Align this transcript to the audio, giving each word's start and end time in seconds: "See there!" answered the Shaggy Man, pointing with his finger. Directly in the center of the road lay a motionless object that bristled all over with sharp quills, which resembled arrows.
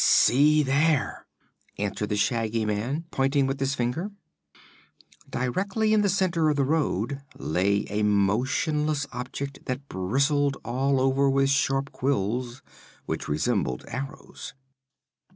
"See 0.03 0.63
there!" 0.63 1.27
answered 1.77 2.09
the 2.09 2.15
Shaggy 2.15 2.65
Man, 2.65 3.05
pointing 3.11 3.45
with 3.45 3.59
his 3.59 3.75
finger. 3.75 4.09
Directly 5.29 5.93
in 5.93 6.01
the 6.01 6.09
center 6.09 6.49
of 6.49 6.55
the 6.55 6.63
road 6.63 7.21
lay 7.37 7.85
a 7.87 8.01
motionless 8.01 9.05
object 9.13 9.63
that 9.65 9.87
bristled 9.89 10.57
all 10.65 10.99
over 10.99 11.29
with 11.29 11.51
sharp 11.51 11.91
quills, 11.91 12.63
which 13.05 13.27
resembled 13.27 13.85
arrows. 13.89 14.55